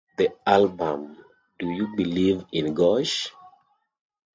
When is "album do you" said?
0.47-1.95